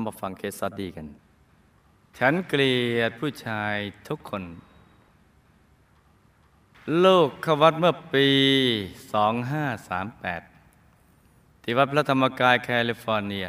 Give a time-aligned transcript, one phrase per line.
[0.00, 1.06] เอามาฟัง case study กัน
[2.18, 3.76] ฉันเกลียดผู้ชาย
[4.08, 4.42] ทุกคน
[7.04, 8.28] ลูกเข้าวัดเมื่อปี
[9.96, 13.46] 2538 ที่วัดพระธรรมกายแคลิฟอร์เนีย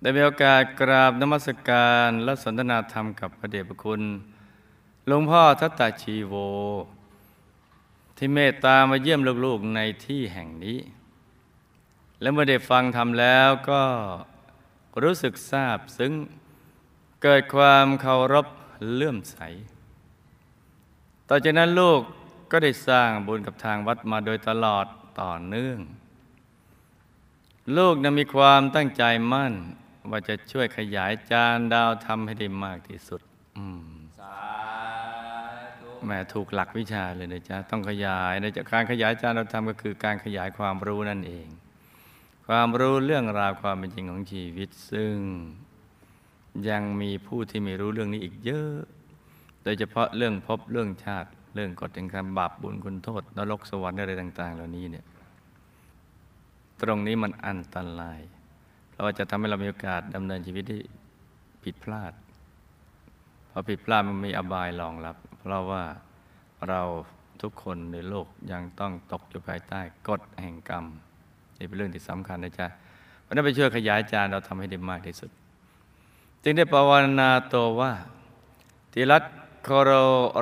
[0.00, 4.02] ได้มีโอกาสกราบนมัสการและสนทนาธรรมกับพระเดชพระคุณ
[5.06, 6.34] หลวงพ่อทัตตาชีโว
[8.16, 10.80] ที่เมตตามาเยี่ยมลูกๆในที่แห่งนี้
[12.20, 13.82] และเมื่อได้ฟังทำแล้วก็
[15.02, 16.12] รู้สึกซาบซึ้ง
[17.22, 18.46] เกิดความเคารพ
[18.92, 19.36] เลื่อมใส
[21.28, 22.00] ต่อจากนั้นลูก
[22.50, 24.86] ก็ได้สร้างบุญกับทางวัดมาโดยตลอด
[25.20, 25.78] ต่อเนื่อง
[27.76, 29.54] ลูกนั้นมีความตั้งใจมั่น
[30.10, 33.20] ว่าจะช่วยขยายจานดาวทำให้ได้มากที่สุด
[33.58, 33.82] อืม
[36.04, 41.46] แหม่ถูกหลักวิชาเลยนะจ๊ะ ต้องขยายนะจ๊ะการขยายจานดาวธรรมก็คือการขยายความรู้นั่นเอง
[42.46, 45.14] ความรู้เรื่องราวความเป็นจริงของชีวิต ซึ่ง
[46.68, 48.74] ยังมีผู้ที่ไม่รู้เรื่องนี้อีกเยอะ
[49.62, 55.04] โดยเฉพาะเรื่องพบเรื่องชาติ เรื่องกฎแห่งกรรมบาปบุญคุณโทษนรกสวรรค์อะไรต่าง ๆ เหล่านี้เนี่ย
[56.82, 58.20] ตรงนี้มันอันตราย
[58.90, 60.82] เพราะว่าจะทำให้เรามีโอกาสดำเนินชีวิตที่
[61.64, 62.12] ผิดพลาด
[63.50, 65.82] พอผิดพลาดมันมีอบายรองรับ เพราะว่า
[66.68, 66.82] เรา
[67.42, 70.84] ทุกคนในโลกยังต้องตกอยู่ภายใต้กฎแห่งกรรม
[71.62, 72.66] นี่เป็นเรื่องที่สำคัญนะจ๊ะ
[73.22, 75.30] เพราะนั้นไปช่วยขยายจานเราทำให้ได้มากที่สุด
[76.42, 77.92] จึงได้ภาวนาตัวว่า
[78.92, 79.22] ที่รัฐ
[79.62, 79.90] โคโร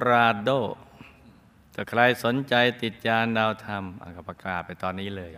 [0.08, 0.50] ราโด
[1.74, 5.30] ถ้าใครสนใจติดจานดาวธรรมอังกประกาศไปตอนนี้เลย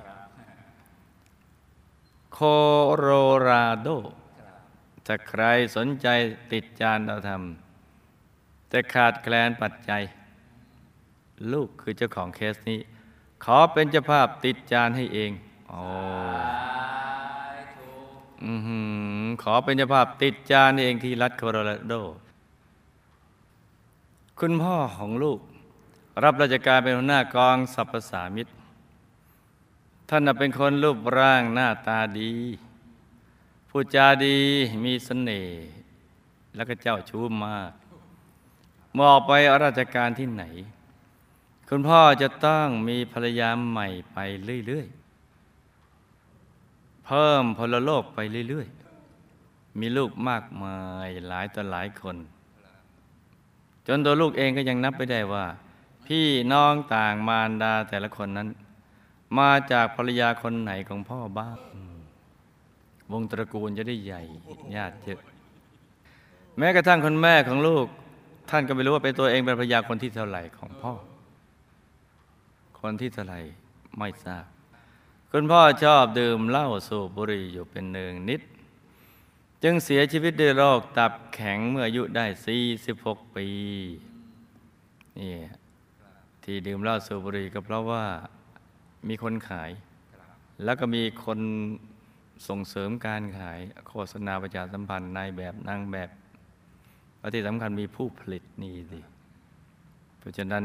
[2.32, 2.38] โค
[2.96, 3.06] โร
[3.48, 3.88] ราโด
[5.06, 5.42] ถ้าใคร
[5.76, 6.08] สนใจ
[6.52, 7.42] ติดจานดาวธรรม
[8.68, 10.02] แต่ขาดแคลนปัจจัย
[11.52, 12.80] ลูกคือเจ้าของเคสนี้
[13.44, 15.32] ขอเป็นเจ้าภาพติดจานให้เอง
[15.72, 15.84] โอ้
[18.44, 18.78] อือหื
[19.22, 21.94] อขอเป็นเจ้าภาพติดจานเองที่รัฐโคโรราโด
[24.38, 25.40] คุณพ่อของลูก
[26.24, 28.48] รับราชการเป็นหัวหน้ากองสรรพสามิต
[30.08, 32.34] ท่านน่ะเป็นคนรูปร่างหน้าตาดี
[33.68, 34.38] พูดจาดี
[34.84, 35.60] มีเสน่ห์
[36.54, 37.72] แล้วก็เจ้าชู้มาก
[38.92, 39.32] เมื่อออกไป
[39.64, 40.44] ราชการที่ไหน
[41.68, 44.18] คุณพ่อจะต้องมีภรรยาใหม่ไป
[44.66, 45.01] เรื่อย ๆ
[47.06, 48.18] เพิ่มพลโลกไป
[48.48, 52.16] เรื่อยๆ มีลูกมากมายหลายต่อหลายคน
[53.86, 55.46] จนตัวลูกเองก็ยังนับไม่ได้ว่า
[56.06, 58.48] พี่น้องต่างมารดาแต่ละคนนั้น
[59.38, 61.58] มาจากภรรยาคนไหนของพ่อบ้าง
[63.12, 64.22] วงตระกูลจะได้ใหญ่
[64.76, 65.20] ญาติเยอะ
[66.58, 67.86] แม้กระทั่งคนแม่ของลูก
[68.50, 70.92] ท่านก็ไม่รู้ว่าเป็นตัวเองเป็นภรรยาคนที่เท่าไหร่ของพ่อ
[72.80, 73.40] คนที่เท่าไหร่
[73.98, 74.44] ไม่ทราบ
[75.34, 78.42] คุณพ่อชอบดื่มเหล้าสูบบุหรี่อยู่เป็นเนืองนิด
[79.62, 82.26] จึงเสียชีวิตด้วยโรคตับแข็งเมื่ออายุได้
[82.80, 83.48] 46 ปี
[85.18, 85.34] นี่
[86.44, 88.04] ที่ดื่มเหล้าสูบบุหรี่ก็เพราะว่า
[89.08, 89.70] มีคนขาย
[90.64, 91.40] แล้วก็มีคน
[92.48, 96.10] ส่งเสริมการขายโฆษณาประชาสัมพันธ์ในแบบนางแบบ
[97.18, 99.00] และที่สำคัญมีผู้ผลิตนี่สิ
[100.18, 100.64] เพราะฉะนั้น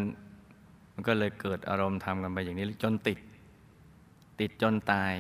[0.94, 3.20] มันก็เลยเกิดอารมณ์ทำกันไปอย่างนี้จนติด
[4.40, 5.14] ติดจนตาย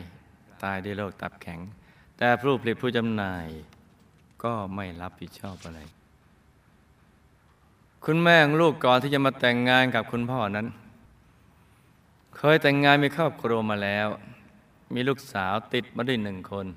[0.63, 1.59] ตายด้วยโรคตับแข็ง
[2.17, 3.47] แต่ผู้ผลิตผู้จำหน่าย
[4.43, 5.79] ก็ไม่รับผิดชอบอะไร
[8.05, 10.67] คุณแม่ของลูกก่อนที่จะมาแต่งงานกับคุณพ่อนั้น
[12.37, 14.07] เคยแต่งงานมีครอบครัวมาแล้ว
[14.93, 16.67] มีลูกสาวติดมาด้วยหนึ่งคน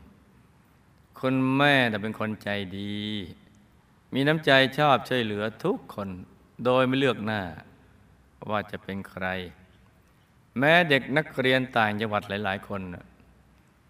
[1.21, 2.49] คุณแม่แต่เป็นคนใจ
[2.79, 2.99] ดี
[4.15, 6.09] มีน้ำใจชอบช่วยเหลือทุกคน
[6.65, 7.43] โดยไม่เลือกหน้า
[8.51, 9.27] ว่าจะเป็นใคร
[10.61, 12.81] แม้เด็กนักเรียนต่างจังหวัดหลาย ๆ คน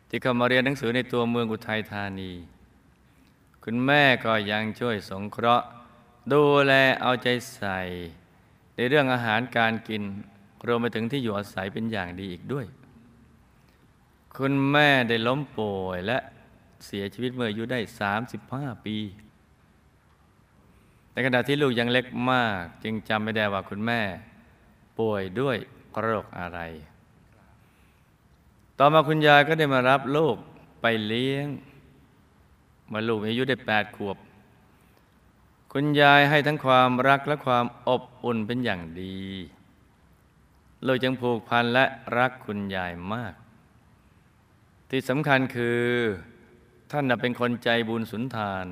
[0.09, 2.33] ที่เข้ามาเรียนหนังสือในตัวเมืองอุทัยธานี
[3.65, 5.67] คุณแม่ก็ยังช่วยสงเคราะห์
[6.33, 7.81] ดูแลเอาใจใส่
[8.75, 10.03] ในเรื่องอาหารการกิน
[10.67, 12.67] รวมไปถึงที่อยู่อาศัยเป็นอย่างดีอีกด้วย
[14.37, 16.19] คุณแม่ได้ล้มป่วยและ
[16.87, 17.81] เสียชีวิตเมื่ออายุได้
[18.33, 18.97] 35 ปี
[21.13, 24.01] ในขณะที่ลูกยังเล็กมาก จึงจำไม่ได้ว่าคุณแม่
[24.99, 25.59] ป่วยด้วย
[26.01, 26.61] โรคอะไร
[28.79, 30.37] ต่อมาคุณยายก็ได้มารับลูก
[30.81, 31.47] ไปเลี้ยง
[32.89, 34.17] เมื่อลูกอายุได้แปดขวบ
[35.73, 39.19] คุณยายให้ทั้งความรักและความอบอุ่นเป็นอย่างดี
[40.87, 41.85] ลูกจึงผูกพันและ
[42.19, 43.35] รักคุณยายมาก
[44.91, 45.85] ที่สำคัญคือ
[46.91, 48.67] ท่านเป็นคนใจบุญสุนทาน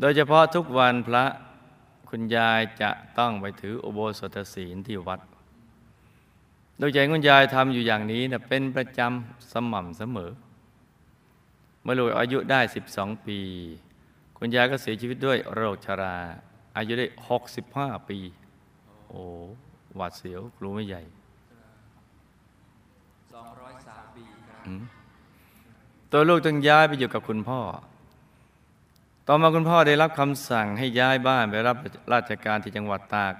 [0.00, 1.24] โดยเฉพาะทุกวันพระ
[2.10, 5.20] คุณยายจะต้องไปถืออุโบสถศีลที่วัด
[6.78, 10.30] โดยใจคุณยายทำอยู่อย่างนี้นะเป็นประจำสม่ำเสมอ
[11.82, 12.60] เมื่อลูกอายุได้
[12.94, 13.38] 12 ปี
[14.38, 16.16] คุณยายก็เสียชีวิตด้วยโรคชรา
[16.76, 17.06] อายุได้
[17.58, 18.18] 65 ปี
[19.08, 19.22] โอ้
[19.96, 21.02] หวาดเสียวรู้ไม่ใหญ่
[23.32, 24.82] 203ปีครับอืม
[26.12, 27.60] ตัวลูกต้องย้ายไปอยู่กับคุณพ่อ
[29.28, 31.76] ต่อมาคุณพ่อได้รับคำสั่งให้ย้ายบ้านไปรับ
[32.12, 33.34] ราชการที่จังหวัดตาก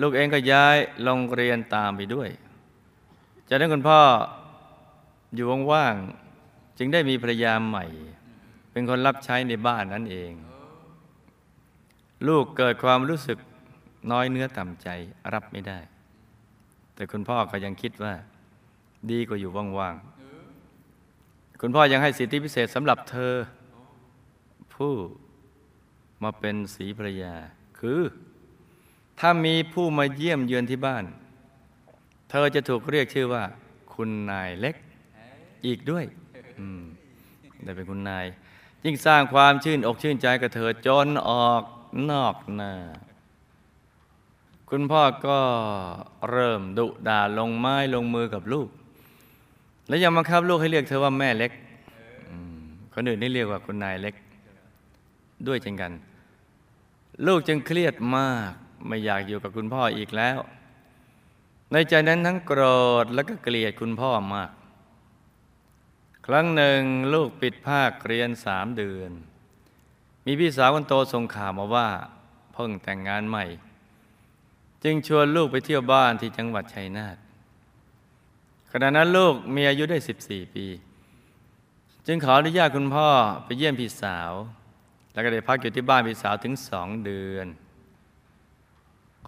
[0.00, 2.28] ลูกเองก็ย้ายโรงเรียนตามไปด้วย
[3.48, 4.00] จากนั้นคุณพ่อ
[5.34, 7.84] อยู่ว่างๆจึงได้มีภรรยาใหม่
[8.72, 10.32] เป็นคนรับใช้ในบ้านนั่นเอง
[12.28, 13.38] ลูกเกิดความรู้สึก
[14.12, 14.88] น้อยเนื้อต่ำใจ
[15.32, 15.78] รับไม่ได้
[16.94, 18.14] แต่คุณพ่อก็ยังคิดว่า
[19.10, 23.32] ดีกว่าอยู่ว่างๆคุณพ่อยังให้สิทธิพิเศษสำหรับเธอ
[24.74, 24.92] ผู้
[26.22, 27.34] มาเป็นสีภรรยา
[27.78, 28.00] คือ
[29.20, 31.04] ถ้ามีผู้มาเยี่ยมเยือนที่บ้าน
[32.30, 33.44] เธอจะถูกเรียกชื่อว่า
[33.94, 34.76] คุณนายเล็ก
[35.66, 36.04] อีกด้วย
[37.64, 38.26] ได้เป็นคุณนาย
[38.84, 41.62] ยิ่งสร้างความชื่นอกชื่นใจกับเธอจนออก
[42.10, 42.72] นอกหน้า
[44.70, 45.38] คุณพ่อก็
[46.30, 48.68] เริ่มดุด่าลงไม้ลงมือกับลูก
[49.88, 51.52] และยังบังคับลูกให้เรียกเธอว่าแม่เล็ก
[52.92, 54.14] คนอื่นนี่เรียกว่าคุณนายเล็ก
[55.46, 55.92] ด้วยเช่นกัน
[57.26, 58.52] ลูกจึงเครียดมาก
[58.86, 60.38] ไม่อยากอยู่กับคุณพ่ออีกแล้ว
[61.72, 62.62] ในใจนั้นทั้งโกร
[63.04, 64.50] ธและก็เกลียดคุณพ่อมาก
[66.26, 66.80] ครั้งหนึ่ง
[67.14, 69.10] ลูกปิดภาคเรียนสามเดือน
[70.26, 71.88] มีพี่สาวคนโตส่งข่าวมาว่า
[72.54, 73.44] เพิ่งแต่งงานใหม่
[74.84, 77.16] จึงชวนลูกไปเที่ยวบ้านที่จังหวัดชัยนาท
[78.70, 80.66] ขณะนั้นลูกมีอายุได้ 14 ปี
[82.06, 83.08] จึงขออนุญาตคุณพ่อ
[83.44, 84.32] ไปเยี่ยมพี่สาว
[85.12, 87.46] แล้วก็ได้พักอยู่ที่บ้านพี่สาวถึงสองเดือน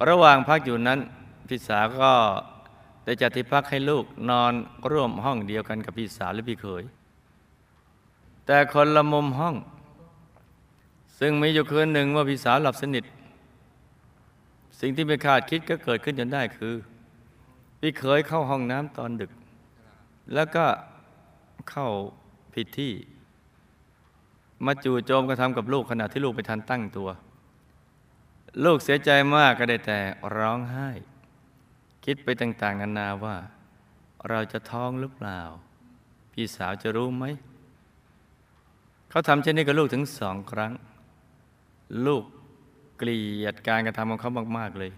[0.08, 1.00] ระหว่างพักอยู่นั้น
[1.48, 2.12] พี่สาวก็
[3.04, 4.52] ได้จัดที่พักให้ลูกนอน
[4.90, 6.84] ร่วมห้องเดียวกันกับพี่สาวและพี่เขย
[8.46, 9.54] แต่คนละมุมห้อง
[11.18, 13.04] ซึ่งมีอยู่คืนหนึ่งเมื่อพี่สาวหลับสนิท
[14.80, 16.74] สิ่งที่ไม่คาดคิดก็เกิดขึ้นจนได้คือ
[17.80, 19.32] พี่เคยเข้าห้องน้ำตอนดึก
[20.34, 20.64] แล้วก็
[21.70, 21.86] เข้า
[22.54, 22.92] ผิดที่
[24.64, 27.08] มาจู่โจมกระทำกับลูกขณะที่ลูกไปทันตั้งตัว
[28.64, 29.98] ลูกเสียใจมากก็ได้แต่
[30.36, 30.90] ร้องไห้
[32.04, 33.36] คิดไปต่าง ๆ นานาว่า
[34.28, 35.40] เราจะท้องหรือเปล่า
[36.32, 37.24] พี่สาวจะรู้ไหม
[39.10, 40.72] เขาทำเช่นนี้กับลูกถึงสองครั้ง
[42.06, 42.24] ลูก
[42.98, 44.92] เกลียดการกระทำของเขามากๆเลย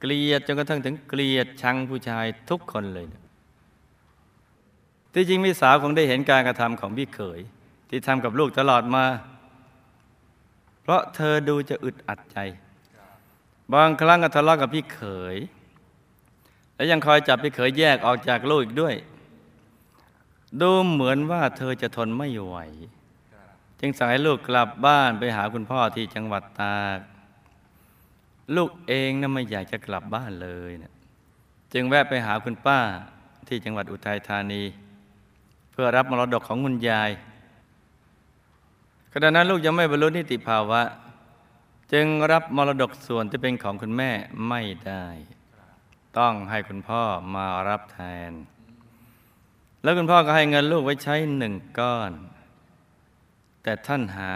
[0.00, 3.22] เกลียดจนกระทั่งถึงเกลียดชังผู้ชายทุกคนเลยนะ
[5.12, 7.40] ที่จริงพี่สาวคงได้เห็นการกระทำของพี่เขย
[7.90, 9.04] ที่ทำกับลูกตลอดมา
[10.86, 12.38] เพราะเธอดูจะอึดอัดใจ
[13.74, 15.00] บางครั้งก็ทะเลาะกับพี่เข
[15.34, 15.36] ย
[16.74, 18.94] และยังคอยจับพี่เขยแยกออกจากลูกอีกด้วย
[20.60, 22.56] ดูเหมือนว่าเธอจะทนไม่ไหว
[23.80, 26.98] จึงสั่งให้ลูกกลับบ้านไปหาคุณพ่อที่จังหวัดตาก
[28.56, 30.92] ลูกเองนะไม่อยากจะกลับบ้านเลยนะ
[31.72, 32.80] จึงแวะไปหาคุณป้า
[33.48, 34.62] ที่จังหวัดอุทัยธานี
[35.72, 37.10] เพื่อรับมรดกของคุณยาย
[39.24, 40.82] ณะนั้นลูกยังไม่บรรลุนิติภาวะ
[41.92, 44.10] จึงรับมรดกส่วนที่เป็นของคุณแม่
[44.48, 45.06] ไม่ได้
[46.18, 47.02] ต้องให้คุณพ่อ
[47.34, 48.32] มารับแทน
[49.82, 52.12] แล้วคุณพ่อก็ให้เงินลูกไว้ใช้หนึ่งก้อน
[53.62, 54.34] แต่ท่านหา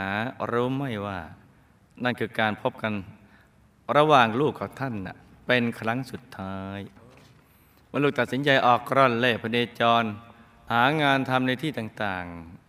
[0.51, 1.21] รู้ไม่ว่า
[2.03, 2.93] นั่นคือการพบกัน
[3.97, 6.79] ระหว่างลูกของท่านน่ะเป็นครั้งสุดท้าย
[7.89, 10.05] เมื่อลูกตัดสินใจออกร่อนเล่พเนจร
[10.73, 12.60] หางานทำในที่ต่างๆ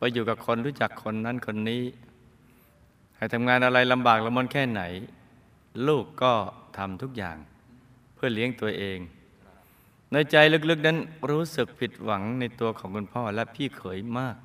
[0.00, 1.82] ไปอยู่กับคนรู้จักคนนั้นคนนี้
[3.16, 4.82] ให้ทำงานอะไรลำบากลำมนแค่ไหน
[5.88, 6.32] ลูกก็
[6.78, 7.36] ทำทุกอย่าง
[8.14, 8.98] เพื่อเลี้ยงตัวเอง
[10.12, 10.36] ในใจ
[10.70, 10.98] ลึกๆนั้น
[11.30, 14.36] รู้สึกผิดหวังในตัวของคุณพ่อและพี่เขยมาก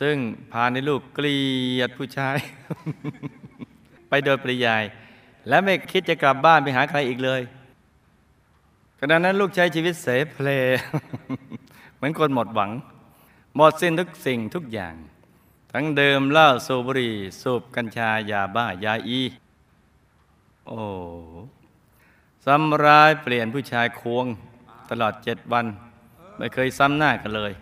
[0.00, 0.16] ซึ่ง
[0.52, 1.38] พาในลูกเกลี
[1.78, 2.36] ยดผู้ชาย
[4.08, 4.84] ไปโดยปริยาย
[5.48, 7.42] และไม่คิดจะกลับบ้านไปหาใครอีกเลย
[9.00, 10.48] ขณะนั้นลูกใช้ชีวิตเสเพล
[11.96, 12.70] เหมือนคนหมดหวัง
[13.60, 14.94] หมดสิ้นทุกสิ่งทุกอย่าง
[15.72, 19.22] ทั้งเดิมเหล้าสูบบุหรี่สูบกัญชายาบ้ายาอี
[20.66, 20.82] โอ้
[22.44, 24.26] ซ้ำร้ายเปลี่ยนผู้ชายควง
[24.90, 25.66] ตลอดเจ็ดวัน
[26.36, 27.52] ไม่เคยซ้ำหน้ากันเลย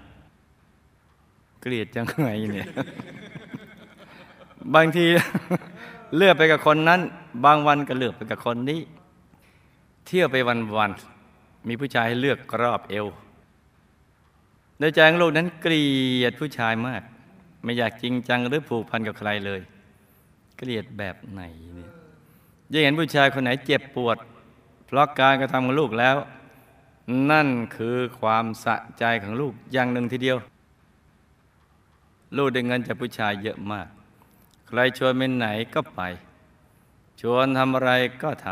[1.61, 2.69] เกลียดจังไงเนี่ย
[4.75, 5.07] บางที
[6.17, 7.01] เลือกไปกับคนนั้น
[7.45, 8.81] บางวันก็เลือกไปกับคนนี้
[10.07, 10.93] เที่ยวไปวันวัน
[11.69, 13.09] มีผู้ชายให้เลือกรอบเอว
[14.79, 15.87] ในใจของลูกนั้นเกลี
[16.23, 17.03] ยดผู้ชายมาก
[17.63, 19.61] ไม่อยากจริงจังหรือผูกพันกับใครเลย
[20.57, 21.43] เกลียดแบบไหน
[21.75, 21.91] เนี่ย
[22.73, 24.17] ยิ่งเห็นผู้ชายคนไหนเจ็บปวด
[24.87, 26.17] เพราะการกระทำของลูกแล้ว
[27.31, 30.39] นั่นคือความสะใจของลูกอย่างหนึ่งทีเดียว
[32.37, 33.89] ลูกได้เงินจากผู้ชายเยอะมาก
[34.69, 36.01] ใครชวนไปไหนก็ไป
[37.21, 37.91] ชวนทำอะไร
[38.23, 38.47] ก็ท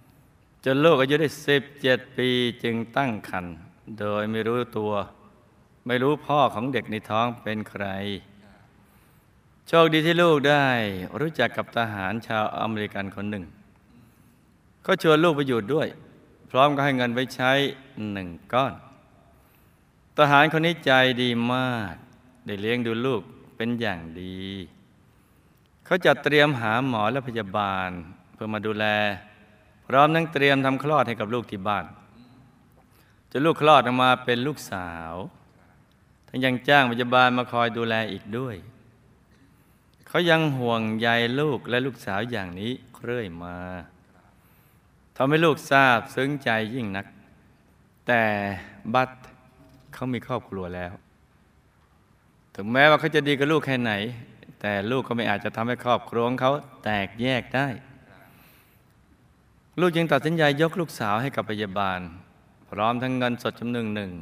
[0.00, 2.28] ำจนลูกอายุได้สิบเจ็ดปี
[2.62, 3.54] จึงตั้งครรภ์
[3.98, 4.92] โดยไม่รู้ตัว
[5.86, 7.84] ไม่รู้พ่อของเด็กในท้องเป็นใคร
[9.68, 10.66] โชคดีที่ลูกได้
[11.20, 13.44] รู้จักกับทหารชาวอเมริกันคนหนึ่ง
[14.86, 15.88] ก็ชวนลูกไปอยู่ด้วย
[16.50, 17.52] พร้อมก็ให้เงินไว้ใช้
[18.12, 18.72] หนึ่งก้อน
[20.16, 21.94] ทหารคนนี้ใจดีมาก
[22.46, 23.22] ได้เลี้ยงดูลูก
[23.56, 24.40] เป็นอย่างดี
[25.84, 27.90] เขาจัดเตรียมหาหมอและพยาบาล
[28.34, 28.86] เพื่อมาดูแล
[29.86, 31.84] พร้อมทั้งเตรียมทำคลอดให้กับลูกที่บ้าน
[33.30, 35.12] จนลูกคลอดออกมาเป็นลูกสาว
[36.28, 38.56] ทั้งยังจ้างพยาบาลมาคอยดูแลอีกด้วย
[40.08, 41.08] เขายังห่วงใย
[41.40, 42.72] ลูกและลูกสาวอย่างนี้
[43.04, 43.56] เรื่อยมา
[45.16, 47.06] ทำให้ลูกทราบซึ้งใจยิ่งนัก
[48.06, 48.22] แต่
[48.94, 49.10] บัต
[49.94, 50.92] เขามีครอบครัวแล้ว
[52.54, 53.92] ถึงแม้ว่าเขาจะดีกับลูกแค่ไหน
[54.60, 56.52] แต่ลูกก็ไม่อาจจะทำให้ครอบครัวของเขา
[56.84, 57.66] แตกแยกได้
[59.80, 62.00] ลูกจึงตัดสินใจยกลูกสาวให้กับพยาบาล
[62.70, 64.12] พร้อมทั้งเงินสดจำนวนหนึ่ง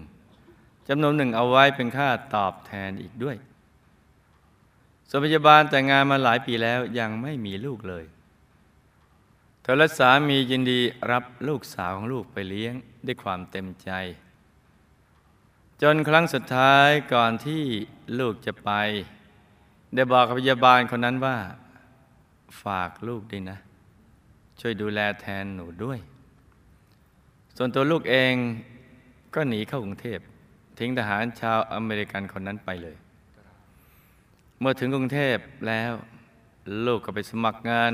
[0.88, 3.36] จำนวนหนึ่งเอาไว้เป็นค่าตอบแทนอีกด้วย
[5.08, 8.04] ส่วนพยาบาลแต่งงานมาหลายปีแล้วยังไม่มีลูกเลย
[9.62, 12.74] เธอและสามียินดีรับลูกสาวของลูกไปเลี้ยง
[13.06, 13.90] ด้วยความเต็มใจ
[15.82, 17.62] จนครั้งสุดท้ายก่อนที่
[18.18, 18.70] ลูกจะไป
[19.94, 21.36] ได้บอกกับพยาบาลคนนั้นว่า
[22.62, 23.58] ฝากลูกด้วยนะ
[24.60, 25.98] ช่วยดูแลแทนหนูด้วย
[27.56, 28.34] ส่วนตัวลูกเอง
[29.34, 30.18] ก็หนีเข้ากรุงเทพ
[30.78, 32.96] ทิ้งทหารชาวอเมริกันคนนั้นไปเลย
[34.58, 35.36] เมื่อถึงกรุงเทพ
[35.68, 35.92] แล้ว
[36.86, 37.92] ลูกก็ไปสมัครงาน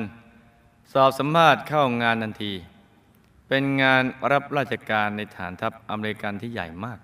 [0.93, 2.53] สอบสัมภาษณ์เข้างานทันที
[3.49, 6.99] เป็นงานรับราชการในฐานทัพอเมริกันที่ใหญ่มาก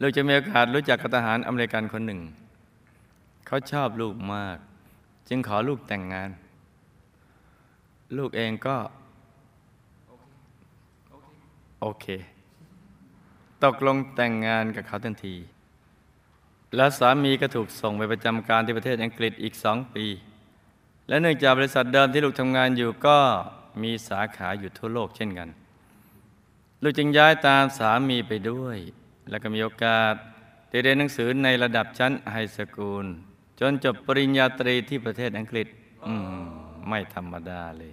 [0.00, 2.20] ลูกจะมีโอกาสรู้จักกับทหารอเมริกันคนหนึ่ง
[3.46, 4.58] เขาชอบลูกมาก
[5.28, 6.30] จึงขอลูกแต่งงาน
[8.16, 8.76] ลูกเองก็
[11.80, 12.06] โอเค
[13.64, 15.36] ตกลงแต่งงานกับเขาทันที
[16.76, 20.06] แล้วสามีก็ถูกส่งไปประจำการที่ประเทศอังกฤษอีกสองปี
[21.08, 23.18] และเนื่องจากบริษัทเดิมที่ลูกทำงานอยู่ก็
[23.82, 25.48] มีสาขาอยู่ทั่วโลกเช่นกัน
[26.82, 28.78] ลูกจึงย้ายตามสามีไปด้วย
[29.30, 30.14] แล้วก็มีโอกาส
[30.70, 33.06] ได้เรียนหนังสือในระดับชั้นไฮสคูล
[33.60, 35.66] จนจบปริญญาตรีที่ประเทศอังกฤษ
[36.06, 36.44] อืม
[36.88, 37.92] ไม่ธรรมดาเลย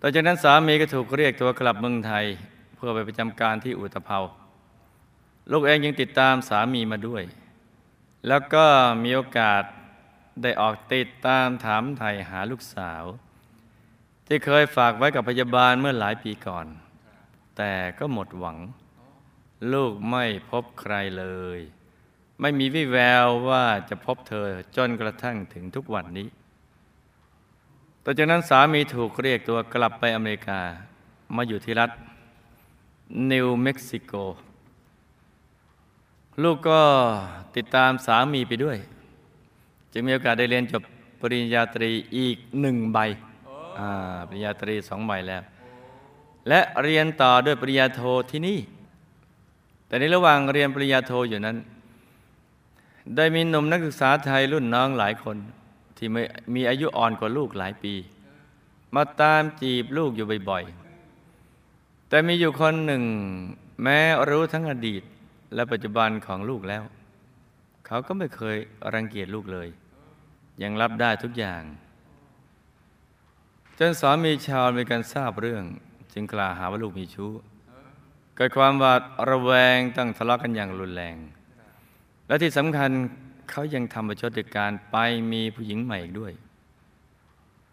[0.00, 2.26] ต่อจากนั้นสามีก็ถูกเรียกตัวกลับเมืองไทย
[2.84, 4.18] พื่อไปประจำการที่อุตภเปา
[5.50, 7.22] ลูกเองยังติดตามสามีมาด้วย
[8.28, 8.66] แล้วก็
[9.04, 9.62] มีโอกาส
[10.42, 13.04] ได้ออกติดตามถามไทยหาลูกสาว
[14.26, 16.66] ที่เคยฝากไว้กับพยาบาลเมื่อหลายปีก่อน
[17.56, 18.58] แต่ก็หมดหวัง
[19.72, 21.26] ลูกไม่พบใครเล
[21.58, 21.60] ย
[22.40, 26.28] ไม่มีวิแววว่าจะพบเธอจนกระทั่งถึงทุกวันนี้
[28.04, 30.60] ต่อจากนั้นสามีถูกเรียกตัวกลับไปอเมริกา
[31.36, 31.90] มาอยู่ที่รัฐ
[33.30, 34.12] นิวเม็กซิโก
[36.42, 36.80] ลูกก็
[37.56, 38.78] ติดตามสามีไปด้วย
[39.92, 40.82] จึงมีโอกาสได้เรียนจบ
[41.20, 42.98] ปริญญาตรีอีกหนึ่งใบ
[44.28, 45.42] ปริญญาตรีสองใบแล้ว
[46.48, 48.58] และเรียนต่อด้วยปริญญาโทที่นี่
[49.86, 51.56] แต่ในระหว่างเรียนปริญญาโทอยู่นั้น
[53.16, 55.36] ได้มีหนุ่มนักศึกษาไทยรุ่นน้องหลายคน
[55.96, 56.08] ที่
[56.54, 57.94] มีอายุอ่อนกว่าลูกหลายปี
[58.94, 60.81] มาตามจีบลูกอยู่บ่อยๆ
[62.12, 63.04] แต่มีอยู่คนหนึ่ง
[63.82, 65.02] แม้รู้ทั้งอดีต
[65.54, 66.82] และปัจจุบันของลูกแล้ว
[67.86, 68.56] เขาก็ไม่เคย
[68.94, 69.68] รังเกียจลูกเลย
[70.62, 71.62] ยังรับได้ทุกอย่าง
[73.78, 75.64] จนสามีชาวมีการทราบเรื่อง
[76.12, 77.32] จึงกล่าวหาว่าลูกมีชู้
[78.36, 79.00] เกิดความหวาด
[79.30, 81.16] ระแวงตั้งทะเลาะกันอย่างรุนแรง
[82.26, 82.90] และที่สำคัญ
[83.50, 84.96] เขายังทำประชดการไป
[85.32, 86.32] มีผู้หญิงใหม่อีกด้วย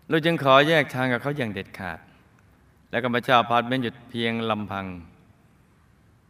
[0.09, 1.99] ลูกจึงขอแยกทางกับเขาอย่างเด็ดขาด
[2.89, 4.85] และก็มาเช่าพาร์ตเมนต์หยุดเพียงลำพัง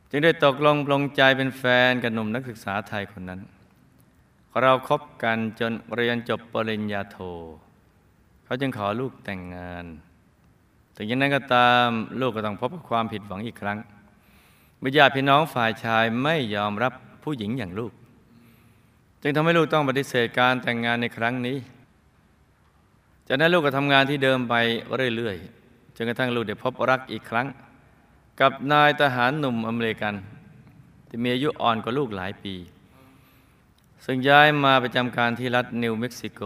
[0.09, 3.41] จึงได้ตกลงปลงใจเป็นแฟนกับหนุ่มนักศึกษาไทยคนนั้น
[4.61, 7.17] เราครบกันจนเรียนจบปริญญาโท
[8.45, 9.85] เขาจึงขอลูกแต่งงาน
[10.95, 11.87] ถึงอย่างนั้นก็ตาม
[12.21, 13.77] ลูกก็ต้องพบกับความผิดหวังอีกครั้ง
[14.79, 17.93] เมื่อญาติพี่น้องฝ่ายชายไม่ยอมรับผู้หญิงอย่างลูก
[19.21, 21.57] จึงทำให้ลูกต้องปฏิเสธการแต่งงานในครั้งนี้
[23.27, 24.55] จากนั้นลูกก็ทำงานที่เดิมไป
[25.15, 25.58] เรื่อยๆ
[26.01, 27.48] นกระทั่งลูกได้พบรักอีกครั้ง
[28.39, 30.15] กับนายทหารหนุ่มอเมริกัน
[31.08, 32.56] ที่มีอายุอ่อนกว่าลูกหลายปี
[34.06, 36.41] ซึ่งย้ายมาประจำการที่รัฐนิวเม็กซิโก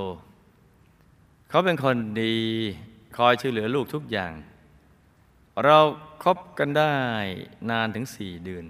[1.49, 2.35] เขาเป็นคนดี
[3.17, 4.31] คอยช่วยเหลือลูกทุกอย่าง
[5.63, 5.77] เรา
[6.23, 6.95] ครบกันได้
[7.69, 8.65] นานถึงสี่เดือน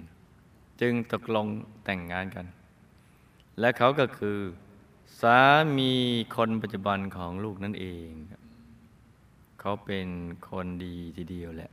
[0.80, 1.46] จึงตกลง
[1.84, 2.46] แต่งงานกัน
[3.60, 4.38] และเขาก็คือ
[5.20, 5.38] สา
[5.76, 5.92] มี
[6.36, 8.08] คนปัจจุบันของลูกนั่นเอง
[9.66, 10.08] เขาเป็น
[10.48, 11.70] คนดีทีเดียวแหละ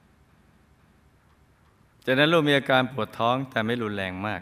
[2.05, 4.41] จากนั้นลูกมีอาการปวดท้องแต่ไม่รุนแรงมาก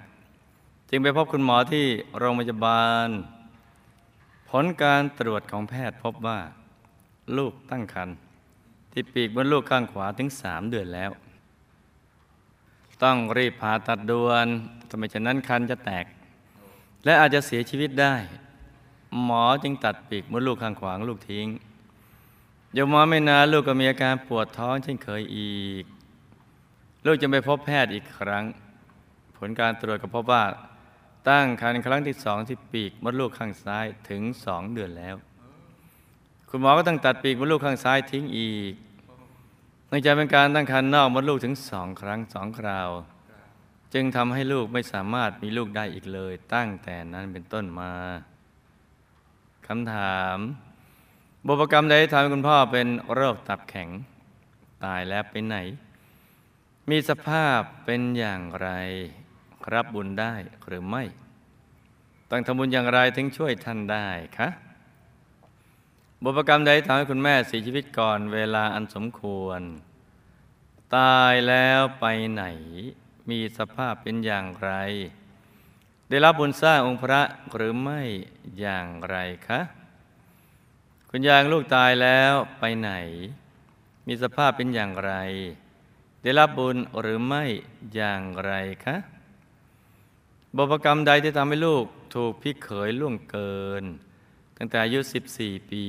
[0.90, 1.86] จึงไปพบคุณหมอที่
[2.18, 3.08] โรงพยาบาล
[4.50, 6.40] ผลการตรวจของแพทย์พบว่า
[7.38, 8.16] ลูกตั้งครรภ์
[8.92, 11.12] ที่ปีกบนลูกข้างขวาถึงสามเดือนแล้ว
[13.04, 14.48] ต้องรีบผ่าตัดด่วน
[14.90, 16.06] ทำไมฉะนั้นคันจะแตก
[17.06, 18.16] และอาจจะเสียชีวิตได้
[19.24, 21.48] หมอจึงตัดปีกมดลูกข้างขวางลูกทิ้ง
[22.74, 25.84] โยมหมอไม่นานลูกก็มีอาการปวดท้องเช่นเคยอีก
[27.06, 28.44] ลูกจึงไปพบแพทย์อีกครั้ง
[29.38, 30.44] ผลการตรวจก็พบว่า
[31.30, 35.16] ตั้งครรภ์ครั้งที่สองที่ปีกมดลูกข้างซ้ายถึงสองเดือนแล้ว
[36.50, 38.74] คุณหมอก็ต้องตัดปีกมดลูกข้างซ้ายทิ้งอีก
[39.88, 42.90] เนื่องจากเป็นการตั้งครรภ์นอกมดลูกถึงสองครั้งสองคราว
[43.94, 47.92] จึงทำให้ลูกไม่สามารถมีลูกได้อีกเลย ตั้งแต่นั้นเป็นต้นมา
[49.68, 50.38] คำถาม
[51.48, 53.90] บุพกรรมใดทำให้คุณพ่อเป็นโรคตับแข็ง
[54.84, 55.56] ตายแล้วไปไหน
[56.90, 58.70] มีสภาพเป็นอย่างไร
[59.74, 60.34] รับบุญได้
[60.68, 61.04] หรือไม่
[62.30, 64.50] ต้องทำบุญอย่างไรถึงช่วยท่านได้คะ
[66.24, 69.62] บุพกรรมใดทำให้คุณแม่เสียชีวิตก่อนเวลาอันสมควร
[70.98, 72.44] ตายแล้วไปไหน
[73.30, 74.72] มีสภาพเป็นอย่างไร
[76.10, 77.22] ได้รับบุญสร้างองค์พระ
[77.56, 78.02] หรือไม่
[78.60, 79.18] อย่างไร
[79.48, 79.62] คะ
[81.12, 82.92] คุณยางลูกตายแล้วไปไหน
[84.08, 85.14] มีสภาพเป็นอย่างไร
[86.22, 87.44] ได้รับบุญหรือไม่
[87.96, 88.52] อย่างไร
[88.86, 88.96] คะ
[90.56, 91.86] บุพกรรมใดที่ทำให้ลูก
[92.16, 93.84] ถูกพี่เขยล่วงเกิน
[94.58, 95.00] ตั้งแต่อายุ
[95.36, 95.86] 14 ปี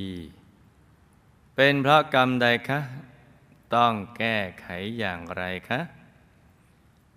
[1.55, 2.81] เป็นเพราะกรรมใดคะ
[3.75, 4.67] ต้องแก้ไข
[4.99, 5.81] อย่างไรคะ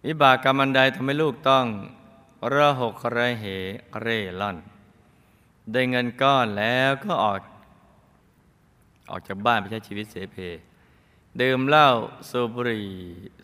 [0.06, 1.66] วิบากกรรมอันใดทำให้ลูกต้อง
[2.54, 3.46] ระหกระเห
[4.02, 4.58] เร่ล่อน
[5.72, 7.40] ได้เงินก้อนแล้วก็ออก
[9.14, 10.38] ออกจากบ้านไปใช้ชีวิตเสเพ
[11.42, 11.90] ดื่มเหล้า
[12.30, 12.90] สูบบุหรี่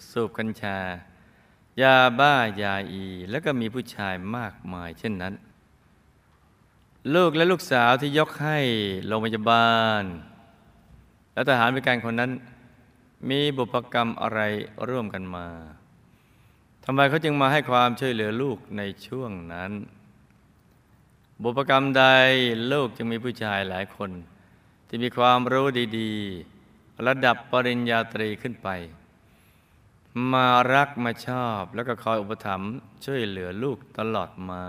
[0.09, 0.77] สูบกัญชา
[1.81, 5.33] ยาบ้ายาอี แล้วก็มีผู้ชายมากมาย เช่นนั้น
[7.15, 8.59] ลูกและลูกสาวที่ยกให้
[9.07, 10.03] โรงพยาบาล
[11.33, 12.31] และทหารบริการคนนั้น
[13.29, 14.39] มีบุพกรรมอะไร
[14.89, 15.47] ร่วมกันมา
[16.85, 19.71] ทำไมเขาจึงมาให้ความช่วยเหลือลูกในช่วงนั้น
[21.43, 22.05] บุพกรรมใด
[22.71, 24.11] ลูกจึงมีผู้ชายหลายคน
[24.91, 25.67] ที่มีความรู้
[25.99, 28.69] ดีๆ ระดับปริญญาตรีขึ้นไป
[30.33, 32.71] มารักมาชอบแล้วก็คอยอุปถัมภ์
[33.05, 34.65] ช่วยเหลือลูกตลอดมา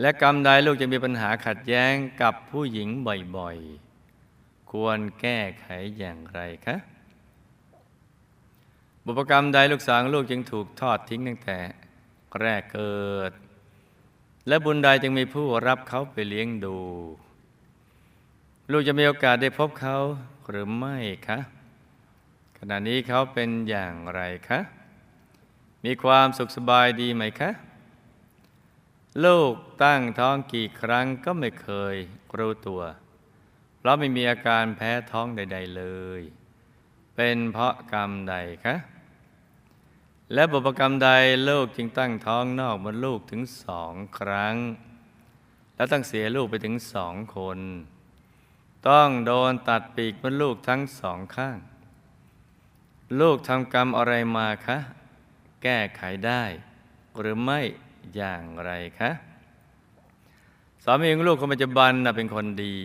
[0.00, 2.88] และกรรมใดลูกจะมีปัญหาขัดแย้งกับผู้หญิง
[3.36, 5.66] บ่อยๆ ควรแก้ไข
[5.98, 6.76] อย่างไรคะ
[9.04, 11.58] บุพกรรมใดลูกสาวลูกจึงถูกทอดทิ้งตั้งแต่
[12.40, 13.32] แรกเกิด
[14.48, 16.78] และบุญใดจึงมีผู้รับเขาไปเลี้ยงดู
[18.72, 19.96] ลูกจะมีโอกาสได้พบเขา
[20.48, 21.38] หรือไม่คะ
[22.58, 24.60] ขณะนี้เขาเป็นอย่างไรคะ
[25.84, 27.50] มีความสุขสบายดีไหมคะ
[29.24, 29.52] ลูก
[29.84, 31.96] ตั้งท้องกี่ครั้งก็ไม่เคย
[32.38, 32.82] รู้ตัว
[33.78, 35.84] เพราะไม่มีอาการแพ้ท้องใด ๆเล
[36.18, 36.20] ย
[37.16, 38.76] เป็นเพราะกรรมใดคะ
[40.34, 41.10] และบุพกรรมใด
[41.48, 44.54] ลูกจึงตั้งท้องนอกมดลูกถึงสองครั้ง
[45.76, 47.60] แล้วตั้งเสียลูกไปถึงสองคน
[48.88, 51.58] ต้องโดนตัดปีกมดลูกทั้งสองข้าง
[53.20, 54.78] ลูกทำกรรมอะไรมาคะ
[55.62, 56.44] แก้ไขได้
[57.18, 57.60] หรือไม่
[58.16, 59.10] อย่างไรคะ
[60.84, 62.78] สามีของลูกคนปัจจุบันนะเป็นคนดี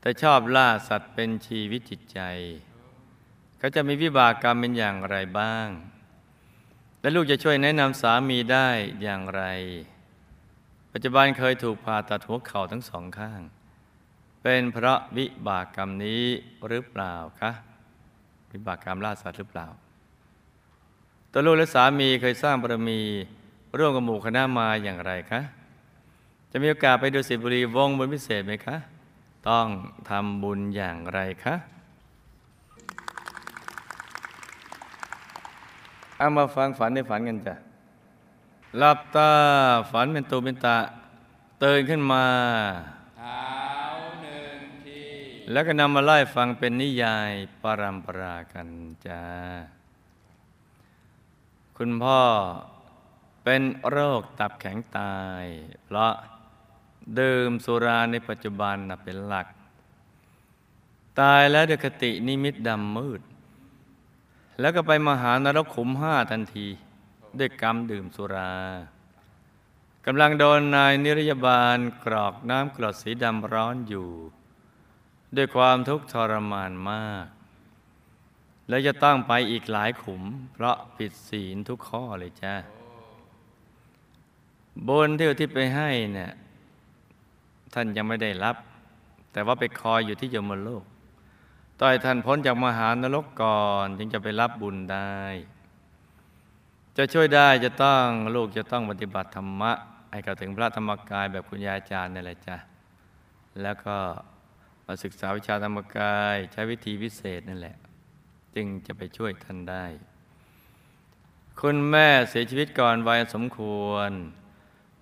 [0.00, 2.20] แต่ชอบล่าสัตว์เป็นชีวิตจิตใจ
[3.58, 5.68] เขาจะมีวิบากกรรมเป็นอย่างไรบ้าง
[7.00, 8.68] และลูกจะช่วยแนะนำสามีได้
[9.02, 9.42] อย่างไร
[10.92, 13.40] ปัจจุบันเคยถูกผ่าตัดหัวเข่าทั้งสองข้าง
[14.48, 16.24] เป็นเพราะวิบากกรรมนี้
[16.66, 17.50] หรือเปล่าคะ
[18.52, 19.66] วิบากกรรมล่าสัตว์หรือเปล่า
[21.32, 23.00] ตัวลูกและสามีเคยสร้างบารมี
[23.78, 25.40] ร่วมกับหมู่คณะมาอย่างไรคะ
[26.50, 28.76] จะมีโอกาสไปดูสิบุรีวงบนพิเศษไหมคะ
[29.48, 29.66] ต้อง
[30.08, 31.54] ทำบุญอย่างไรคะ
[36.16, 37.54] เอามาฟังฝันในฝันกันจ้ะ
[38.78, 39.30] หลับตา
[39.90, 40.76] ฝันเป็นตัวเป็นตา
[41.62, 42.24] ตื่นขึ้นมา
[45.50, 47.32] แล้วก็นำมาไล่ฟังเป็นนิยาย
[47.62, 48.68] ปรำปรากัน
[49.06, 49.22] จ้า
[51.76, 52.20] คุณพ่อ
[53.44, 55.44] เป็นโรคตับแข็งตาย
[55.84, 56.12] เพราะ
[57.18, 59.46] ดื่มสุราในปัจจุบันเป็นหลัก
[61.20, 63.20] ตายแล้วด้วยคตินิมิตดำมืด
[64.60, 66.68] แล้วก็ไปมหานรกขุมห้าทันที
[67.38, 68.54] ด้วยกรรมดื่มสุรา
[70.06, 74.10] กำลังโดนนายนิรยาบาลกรอกน้ำกรดสีดำร้อนอยู่
[75.36, 77.26] ด้วยความทุกข์ทรมานมาก
[78.68, 82.54] แล้วจะต้องไปอีกหลายขุม เพราะผิดศีลทุกข้อเลยจ้า
[84.88, 86.32] บนที่อุทิศไปให้เนี่ย
[87.74, 88.56] ท่านยังไม่ได้รับ
[89.32, 90.84] แต่ว่าไปคอยอยู่ที่ยมโลก
[91.80, 95.12] ต่อยท่านพ้นจากมหานรกก่อนจึงจะไปรับบุญได้
[96.96, 99.72] จะช่วยได้จะต้องลูกจะต้องปฏิบัติธรรมะ
[100.10, 102.56] ให้เข้าถึงพระธรรมกายแบบคุณยายอาจารย์นี่แหละจ้ะ
[103.62, 103.96] แล้วก็
[104.86, 107.76] มาศึกษาวิชาธรรมกายใช้วิธีพิเศษนั่นแหละ
[108.54, 109.84] จึงจะไปช่วยท่านได้
[111.60, 114.10] คุณแม่เสียชีวิตก่อนวัยสมควร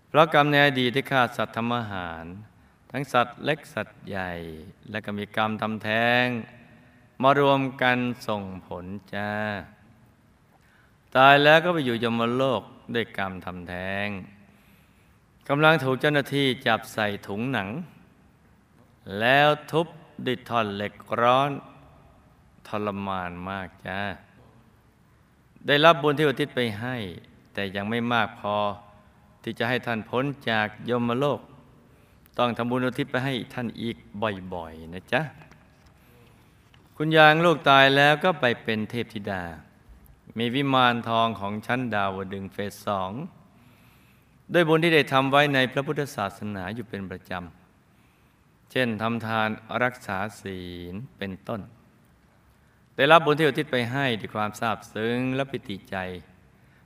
[0.09, 2.25] เพราะกรรมในอดีตที่ฆ่าสัตว์ทำอาหาร
[2.90, 4.33] ทั้งสัตว์เล็กสัตว์ใหญ่
[4.90, 6.27] และก็มีกรรมทำแท้ง
[7.23, 9.31] มารวมกันส่งผลจ้า
[11.16, 12.62] ตายแล้วก็ไปอยู่ยมโลก
[12.94, 14.09] ด้วยกรรมทำแท้ง
[15.49, 17.68] กำลังถูกเจ้าหน้าที่จับใส่ถุงหนัง
[19.21, 19.87] แล้วทุบ
[20.27, 21.51] ด้วยท่อนเหล็กร้อน
[22.69, 24.01] ทรมานมากจ้า
[25.67, 26.97] ได้รับบุญที่อุทิศไปให้
[27.55, 28.57] แต่ยังไม่มากพอ
[29.43, 31.40] ที่จะให้ท่านพ้นจากยมโลก
[32.38, 33.97] ต้องทำบุญอุทิศไปให้ท่านอีก
[34.55, 35.23] บ่อยๆนะจ๊ะ
[36.97, 39.43] คุณยางลูกตายแล้วก็ไปเป็นเทพธิดา
[40.38, 43.11] มีวิมานทองของชั้นดาวดึงเฟสสอง
[44.53, 47.63] ด้วยบุญที่ได้ทำไว้ในพระพุทธศาสนาอยู่เป็นประจำ
[48.76, 49.48] เช่นทำทาน
[49.82, 50.60] รักษาศี
[50.92, 51.60] ลเป็นต้น
[52.96, 55.96] ได้รับบุญที่อุทิศไปให้ด้วยความซาบซึ้งและปิติใจ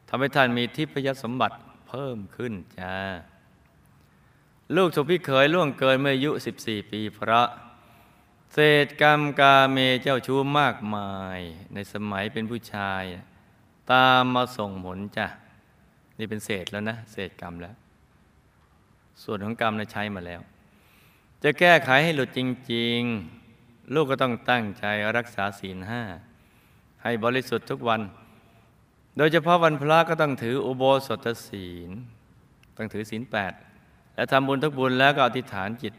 [0.09, 1.57] ทำให้ท่านมีทิพยสมบัติ
[1.88, 2.94] เพิ่มขึ้นจ้า
[4.77, 6.31] ลูกถูกพี่เขยล่วงเกินเมื่ออายุ
[6.62, 7.48] 14 ปีเพราะ
[8.53, 11.40] เศษกรรมกาเมเจ้าชู้มากมาย
[11.74, 13.03] ในสมัยเป็นผู้ชาย
[13.92, 15.27] ตามมาส่งผลจ้ะ
[16.18, 17.74] นี่เป็นเศษแล้วนะ เศษกรรมแล้ว
[19.22, 20.42] ส่วนของกรรมนะใช้มาแล้ว
[21.42, 22.40] จะแก้ไขให้หลุดจ
[22.72, 23.01] ริง
[23.48, 24.85] ๆ ลูกก็ต้องตั้งใจ
[25.16, 26.03] รักษาศีลห้า
[27.03, 28.01] ให้บริสุทธิ์ทุกวัน
[29.16, 31.90] โดยเฉพาะวันพระก็ต้องถืออุโบสถศีล
[32.77, 33.53] ต้องถือศีลแปด
[34.14, 35.94] และทำบุญทุกบุญแล้วก็อธิษฐานจิต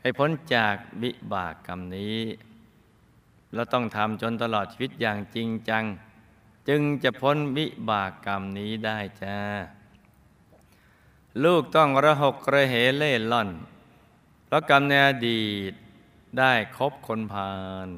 [0.00, 2.18] ให้พ้นจากวิบากกรรมนี้
[3.54, 5.84] เราต้องทำจนตลอดชีวิตอย่างจริงจัง
[6.68, 9.38] จึงจะพ้นวิบากกรรมนี้ได้จ้า
[11.44, 13.48] ลูกต้องระหกระเหเล่ล่อน
[14.50, 15.72] เพราะกรรมในอดีต
[16.38, 17.52] ได้คบคนพา
[17.86, 17.88] ล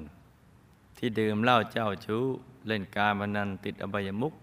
[0.99, 2.25] ที่ดื่มเหล้าเจ้าชู้
[2.67, 4.35] เล่นการพนันติดอบายมุก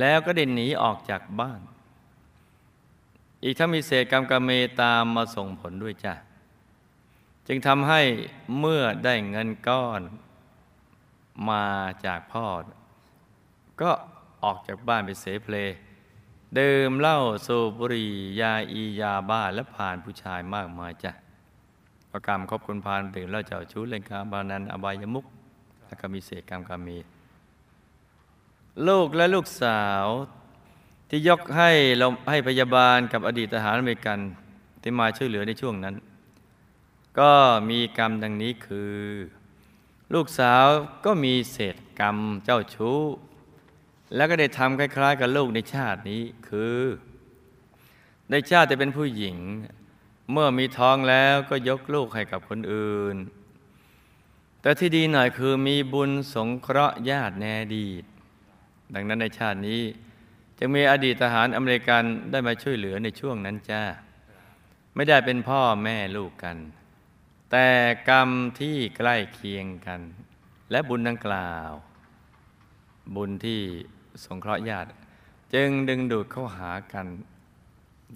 [0.00, 1.60] แล้วก็ได้หนีออกจากบ้าน
[3.42, 6.14] อีกถ้ามีเศษกรรมกรรมเมตามมาส่งผลด้วยจ้ะ
[7.46, 8.02] จึงทำให้
[8.58, 10.00] เมื่อได้เงินก้อน
[11.50, 11.66] มา
[12.06, 12.46] จากพ่อ
[13.80, 13.90] ก็
[14.42, 15.56] ออกจากบ้านไปเสเพล
[16.58, 21.12] ดื่มเหล้าสูบบุหรี่ยาอียาบ้าและผ่านผู้ชายมากมายจ้ะ
[22.10, 25.24] ประกรรมคบคนพานดื่มเหล้าเจ้าชู้เล่นการบานันอบายมุก
[25.86, 26.98] แล้วก็มีเศษกรรมกรรมี
[28.86, 30.04] ลูกและลูกสาว
[31.08, 34.18] ที่ยกให้เราให้พยาบาลกับอดีตทหารอเมริกัน
[34.82, 35.94] ที่มาช่วยเหลือในช่วงนั้น
[37.18, 37.32] ก็
[37.70, 38.94] มีกรรมดังนี้คือ
[40.14, 40.66] ลูกสาว
[41.04, 42.98] ก็มีเศษกรรมเจ้าชู้
[44.14, 46.82] แล้วก็ได้ทำคล้าย ๆ กับลูกในชาตินี้คือ
[48.30, 49.36] ในชาติจะเป็นผู้หญิง
[50.32, 53.16] เมื่อมีท้องแล้วก็ยกลูกให้กับคนอื่น
[54.60, 57.44] แต่ที่ดีหน่อยคือมีบุญสงเคราะห์ญาติใน
[57.78, 58.04] ดีต
[58.94, 59.82] ดังนั้นในชาตินี้
[60.58, 63.82] จึงมีอดีตทหารอเมริกันได้มาช่วยเหลือในช่วงนั้นจ้า
[64.94, 66.56] ไม่ได้เป็นพ่อแม่ลูกกัน
[67.50, 67.68] แต่
[68.08, 68.28] กรรม
[68.60, 70.00] ที่ใกล้เคียงกัน
[70.70, 71.70] และบุญดังกล่าว
[73.16, 73.62] บุญที่
[74.24, 74.88] สงเคราะห์ญาติ
[75.54, 77.06] จึงดึงดูดเข้าหากัน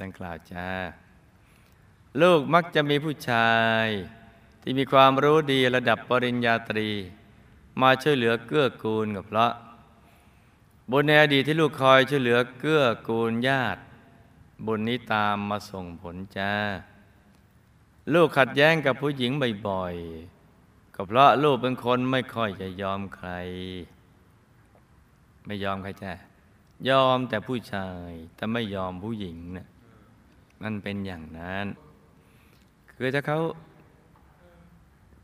[0.01, 0.69] ดังกล่าวจ้า
[2.21, 3.51] ลูกมักจะมีผู้ชา
[3.85, 3.87] ย
[4.63, 6.89] ที่มีความรู้ดีระดับปริญญาตรี
[7.81, 9.53] มาช่วยเหลือเกื้อกูลกับเพราะ
[10.91, 13.81] บุญในอดีตที่ลูกคอยช่วยเหลือเกื้อกูลญาติ
[14.67, 16.53] บุญนี้ตามมาส่งผลจ้า
[18.15, 19.33] ลูกขัดแย้งกับผู้หญิง
[19.69, 23.31] บ่อยๆก็เพราะลูกเป็นคนไม่ค่อยจะยอมใคร
[25.47, 26.13] ไม่ยอมใครจ้า
[26.89, 29.69] ยอมแต่ผู้ชายแต่ไม่ยอมผู้หญิงนะ
[30.63, 31.67] นั่นเป็นอย่างนั้น
[32.97, 33.39] คือถ้าเขา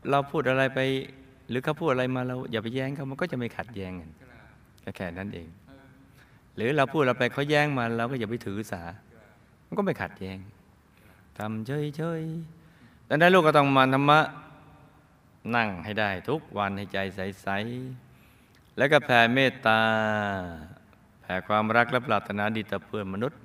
[0.09, 0.79] เราพูดอะไรไป
[1.49, 4.11] หรือเขาพูดอะไรมาเราอย่าไปแย้งเขามันก็จะไม่ขัดแย้งกัน
[4.97, 5.47] แค่นั้นเอง
[6.55, 8.81] หรือเราพูดเราไปเขาแย้งมาเราก็อย่าไปถือสา
[9.65, 10.37] มันก็ไม่ขัดแย้ง
[11.37, 12.21] ทำเฉยเฉย
[13.09, 14.19] ดังนั้นลูกก็ต้องมาธรรมะ
[15.55, 16.97] นั่งให้ได้ทุกวันให้ใจ
[17.43, 17.47] ใส
[18.77, 19.81] แล้วก็แผ่เมตตา
[21.21, 23.39] แผ่ความรักและปรารถนาดีต่อเพื่อนมนุษย์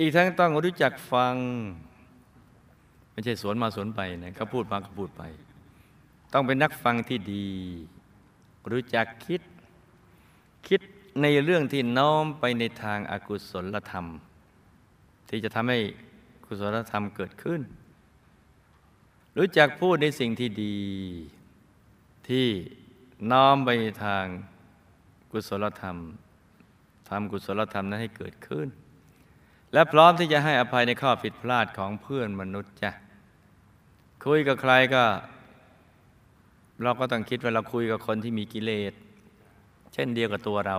[0.00, 1.34] อีกทั้งต้องรู้จักฟัง
[3.12, 5.22] ไม่ใช่สวนมาสวนไปนะเขาพูดมาก็พูดไป
[6.32, 7.48] ต้องเป็นนักฟังที่ดี
[8.72, 9.42] รู้จักคิด
[10.68, 10.80] คิด
[11.22, 14.06] ในเรื่องที่น้อมไปในทางอากุศลธรรม
[15.28, 15.78] ที่จะทำให้
[16.44, 17.60] กุศลธรรมเกิดขึ้น
[19.38, 20.76] รู้จักพูดในสิ่งที่ดี
[22.28, 22.46] ที่
[23.30, 23.70] น้อมไป
[24.04, 24.24] ทาง
[25.32, 25.96] กุศลธรรม
[27.08, 28.68] ทำกุศลธรรมนั้นให้เกิดขึ้น
[29.72, 32.90] และพร้อมที่จะให้อภัยในข้อผิดพลาดของเพื่อนมนุษย์จ้ะ
[34.24, 35.04] คุยกับใครก็
[36.82, 38.92] เราก็ต้องคิดว่าเราคุยกับคนที่มีกิเลส
[39.92, 40.78] เช่นเดียวกับตัวเรา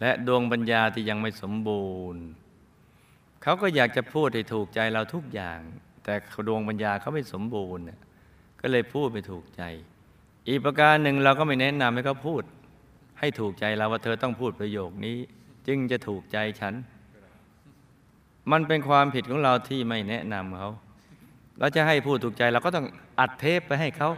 [0.00, 2.22] และดวงปัญญาที่ยังไม่สมบูรณ์
[3.42, 5.60] เขาก็อยากจะพูดให้ถูกใจเราทุกอย่าง
[6.04, 6.14] แต่
[6.48, 7.84] ดวงปัญญาเขาไม่สมบูรณ์
[8.60, 9.62] ก็เลยพูดไม่ถูกใจ
[10.48, 12.42] อีกประการหนึ่งเราก็ไม่แนะนำให้เขาพูด
[13.18, 15.16] ให้ถูกใจเราว่าเธอต้องพูดประโยคนี้
[15.66, 16.74] จึงจะถูกใจฉัน
[18.50, 20.70] มันเป็นความผิดของเราที่ไม่แนะนำเขา
[21.58, 22.86] เราจะให้พูดถูกใจเราก็ต้อง
[23.20, 24.10] อัดเทปไปให้เขา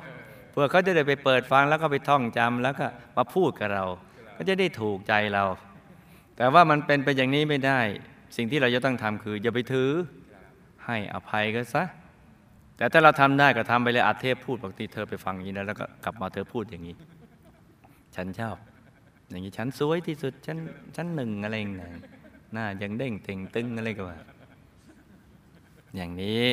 [0.51, 3.85] เพื่อเขาจะได้ไปเปิดฟังแล้วก็ไปท่องจำแล้วก็มาพูดกับเรา
[4.37, 5.45] ก็จะได้ถูกใจเรา
[6.37, 7.81] แต่ว่ามันเป็นไปอย่างนี้ไม่ได้
[8.37, 9.91] สิ่งที่เราจะต้องทำคืออย่าไปถือ
[10.87, 11.85] ให้อภัยก็ซะ
[12.77, 16.97] แต่ถ้าเราทำได้ก็ทำไปเลยอัดเทปพูดปกติเธอไปฟังอย่างนี้แล้วก็กลับมาเธอพูดอย่างนี้
[18.17, 18.57] ฉันชอบ
[19.29, 20.57] อย่างนี้ฉันสวยที่สุดฉัน
[20.97, 21.93] ฉันหนึ่งอะไรอย่างเงี้ย
[22.53, 24.19] หน้ายังเด้งเต่งตึงอะไรก็ว่า
[25.97, 26.47] อย่างนี้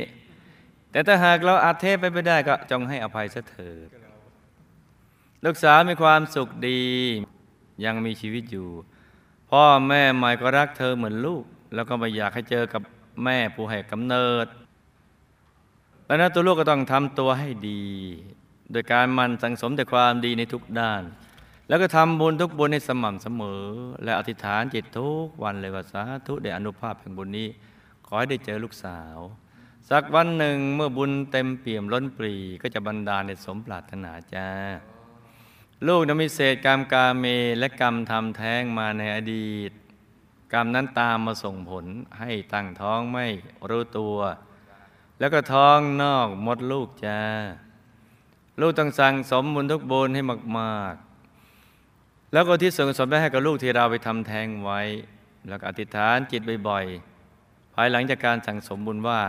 [0.91, 3.89] แต่ถ้าหากเราอาเทพไปไม่ได้ก็จงให้อภัยซะเถิด
[5.45, 6.81] ลูกสาวมีความสุขดี
[7.85, 8.67] ยังมีชีวิตอยู่
[9.51, 11.43] พ่อแม่ใหม่ก็รักเธอเหมือนลูก
[11.75, 12.81] แล้วก็ไม่อยากให้เจอกับ
[13.23, 14.47] แม่ผู้ให้กำเนิด
[16.11, 17.83] แล้วนั้นตัวลูกก็ต้องทำตัวให้ดี
[18.71, 21.03] โดยการมันสังสมแต่ความดีในทุกด้าน
[21.67, 23.63] แล้วก็ทำบุญทุกบุญในสม่ำเสมอ
[24.03, 27.47] และอธิษฐานจิตทุกวันเลยว่าสาธุได้อนุภาพแห่งบุญนี้
[28.05, 29.17] ขอให้ได้เจอลูกสาว
[29.89, 34.47] สักวันหนึ่งเมื่อบุญเต็มเปี่ยมล้นปรีก็จะบรรดาในสมปรารถนาจ้า
[35.87, 37.25] ลูกนั้นมีเศษกรรมกาเม
[37.59, 39.71] และกรรมทำแท้งมาในอดีต
[40.53, 41.85] กรรมนั้นตามมาส่งผล
[42.19, 43.25] ให้ตั้งท้องไม่
[43.69, 44.17] รู้ตัว
[45.21, 47.19] แล้วก็ท้องนอกมดลูกจ้า
[48.61, 50.21] ลูกต้องสั่งสมบุญทุกบุญให้
[50.57, 54.81] มากๆ แล้วก็ที่ส่งสมไปให้กับลูกที่เราไปทำแทงไว้
[55.47, 59.21] แล้วก็อธิษฐานจิตบ่อยๆ ภายหลังจากการสั่งสมบุญว่า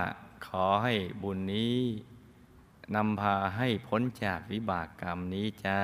[0.47, 1.79] ขอให้บุญนี้
[2.95, 5.79] นำพาให้พ้นจากวิบากกรรมนี้จ้า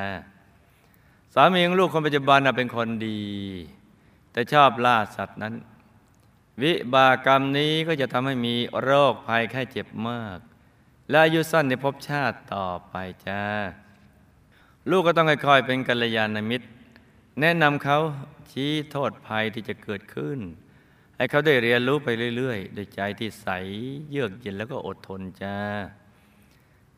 [1.35, 3.23] สามีของลูกคนปัจจุบันเป็นคนดี
[4.33, 5.55] แต่ชอบล่าสัตว์นั้น
[6.63, 10.39] วิบากกรรมนี้ก็จะทำให้มีโรคภัยแค่เจ็บมาก
[11.11, 12.95] และอายุสั้นในภพชาติต่อไป
[13.27, 13.43] จ้า
[14.91, 16.67] ลูกก็ต้องค่อยๆ เป็นกัลยาณมิตร
[17.41, 17.99] แนะนำเขา
[18.51, 20.39] ชี้โทษภัยที่จะเกิดขึ้น
[21.17, 23.49] ให้เขาได้เรียนรู้ไปเรื่อยๆ ด้วยใจที่ใส
[24.11, 25.59] เยือกเย็นแล้วก็อดทนจ้า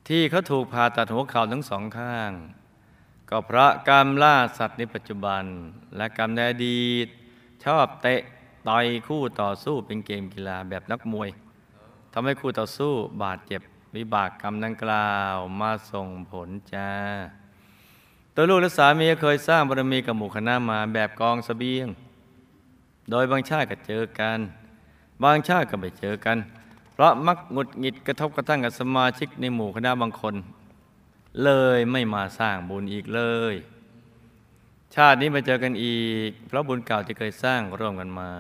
[0.09, 2.31] ที่เขาถูกผ่าตัดหัวเข่าทั้งสองข้าง
[3.31, 5.45] ก็เพราะกรรมล่าสัตว์ในปัจจุบัน
[5.97, 7.07] และกรรมในอดีต
[7.65, 8.21] ชอบเตะ
[8.69, 11.29] ต่อยคู่ต่อสู้เป็นเกมกีฬาแบบนักมวย
[12.13, 12.93] ทำให้คู่ต่อสู้
[13.23, 13.63] บาดเจ็บ
[13.97, 16.91] วิบากกรรมดังกล่าวมาส่งผลจ้า
[18.35, 21.87] ตัวลูกและสามีเคยสร้างบารมีกับหมู่คณะมาแบบกองสเสบียง
[23.11, 24.39] โดยบางชาติก็เจอกัน
[25.23, 26.39] บางชาติก็ไม่เจอกัน
[26.93, 30.35] เพราะมักหงุดหงิดกระทบกระทั่งกับสมาชิกในหมู่คณะบางคน
[31.45, 33.55] เลยไม่มาสร้างบุญอีกเลย
[34.97, 38.31] ชาตินี้มาเจอกันอีก เพราะบุญเก่าที่เคยสร้างร่วมกันมา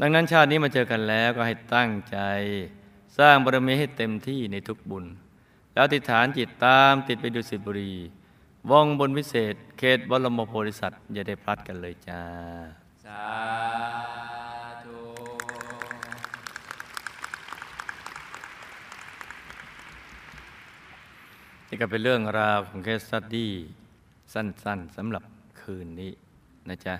[0.00, 2.18] ดังนั้นชาตินี้มาเจอกันแล้วก็ให้ตั้งใจ
[3.18, 5.04] สร้างบารมีให้เต็มที่ในทุกบุญ
[5.74, 7.92] แล้วติฐานจิตตามติดไปดูสิบุรี
[8.70, 12.22] ว่องบนวิเศษ เขตบรมโพธิสัตว์อย่าได้พลัดกันเลยจ้า
[13.04, 13.24] สา
[14.84, 15.00] ธุ
[21.68, 23.52] นี่ก็เป็นเรื่องราวของเคสสตดี้
[24.34, 25.22] สั้นๆสำหรับ
[25.60, 26.10] คืนนี้
[26.68, 26.94] นะจ๊ะ